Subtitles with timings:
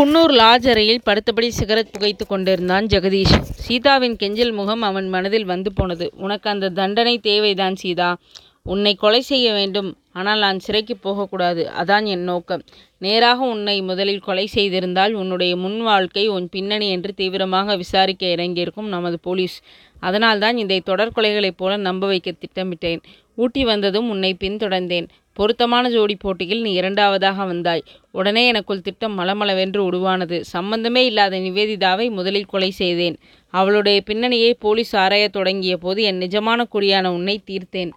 [0.00, 3.40] Coonoor lodge அறையில் படுத்தபடி cigarette புகைத்து கொண்டிருந்தான் ஜெகதீஷ்.
[3.40, 6.10] சீதாவின் கெஞ்சல் முகம் அவன் மனதில் வந்து போனது.
[6.16, 8.16] உனக்கு அந்த தண்டனை தேவைதான் சீதா.
[8.62, 9.99] உன்னை கொலை செய்ய வேண்டும்.
[10.12, 11.70] ஆனால் நான் சிறைக்கு போகக்கூடாது.
[11.78, 12.62] அதான் என் நோக்கம்.
[12.98, 19.18] நேராக உன்னை முதலில் கொலை செய்திருந்தால் உன்னுடைய முன் வாழ்க்கை உன் பின்னணி என்று தீவிரமாக விசாரிக்க இறங்கியிருக்கும் நமது
[19.18, 19.62] போலீஸ்.
[20.00, 23.02] அதனால்தான் இதை தொடர்கொலைகளைப் போல நம்ப வைக்க திட்டமிட்டேன்.
[23.34, 25.08] ஊட்டி வந்ததும் உன்னை பின்தொடர்ந்தேன்.
[25.32, 27.82] பொருத்தமான ஜோடி போட்டியில் நீ இரண்டாவதாக வந்தாய்.
[28.10, 30.44] உடனே எனக்குள் திட்டம் மளமளவென்று உருவானது.
[30.44, 33.16] சம்பந்தமே இல்லாத நிவேதிதாவை முதலில் கொலை செய்தேன்.
[33.50, 37.90] அவளுடைய பின்னணியை போலீஸ் ஆராயத் தொடங்கிய போது என் நிஜமான குறியான உன்னை தீர்த்தேன்.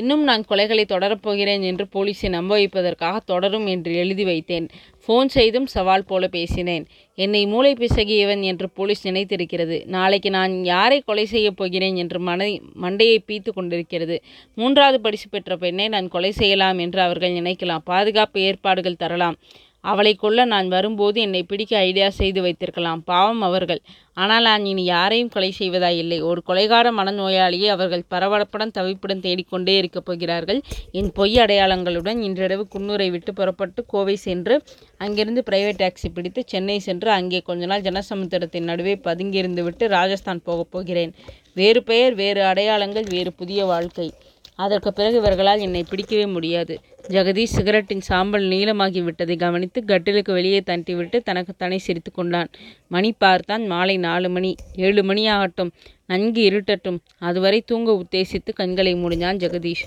[0.00, 4.66] இன்னும் நான் கொலைகளை தொடரப்போகிறேன் என்று போலீஸை நம்ப வைப்பதற்காக தொடரும் என்று எழுதி வைத்தேன்.
[5.04, 6.84] ஃபோன் செய்தும் சவால் போல பேசினேன்.
[7.18, 9.76] என்னை மூளை பிசகியவன் என்று போலீஸ் நினைத்திருக்கிறது.
[9.96, 12.50] நாளைக்கு நான் யாரை கொலை செய்யப் போகிறேன் என்று மனை
[12.82, 14.18] மண்டையை பீத்து கொண்டிருக்கிறது.
[14.54, 17.86] மூன்றாவது படிசு பெற்ற பெண்ணை நான் கொலை செய்யலாம் என்று அவர்கள் நினைக்கலாம்.
[17.92, 19.38] பாதுகாப்பு ஏற்பாடுகள் தரலாம்.
[19.80, 23.04] அவளை கொல்ல நான் வரும்போது என்னை பிடிக்க ஐடியா செய்து வைத்திருக்கலாம்.
[23.04, 23.80] பாவம் அவர்கள்.
[24.12, 26.20] ஆனால் நான் இனி யாரையும் கொலை செய்வதாய் இல்லை.
[26.20, 30.60] ஒரு கொலைகார மனநோயாளியை அவர்கள் பரபரப்புடன் தவிப்புடன் தேடிக்கொண்டே இருக்கப் போகிறார்கள்.
[30.92, 34.62] என் பொய் அடையாளங்களுடன் இன்றிரவு குன்னூரை விட்டு புறப்பட்டு கோவை சென்று
[34.98, 40.70] அங்கிருந்து பிரைவேட் டாக்ஸி பிடித்து சென்னை சென்று அங்கே கொஞ்ச நாள் ஜனசமுத்திரத்தின் நடுவே பதுங்கியிருந்து விட்டு ராஜஸ்தான் போகப்
[40.70, 41.14] போகிறேன்.
[41.52, 44.12] வேறு பெயர் வேறு அடையாளங்கள் வேறு புதிய வாழ்க்கை.
[44.54, 46.80] அதற்கு பிறகு இவர்களால் என்னை பிடிக்கவே முடியாது.
[47.08, 52.50] ஜெகதீஷ் சிகரெட்டின் சாம்பல் நீளமாகி விட்டதை கவனித்து கட்டிலுக்கு வெளியே தட்டிவிட்டு தனக்கு தனி சிரித்து கொண்டான்.
[52.88, 53.66] மணி பார்த்தான்.
[53.66, 54.54] மாலை நாலு மணி.
[54.76, 55.72] ஏழு மணி ஆகட்டும்.
[56.06, 56.98] நன்கு இருட்டட்டும்.
[57.18, 59.86] அதுவரை தூங்க உத்தேசித்து கண்களை முடிஞ்சான் ஜெகதீஷ்.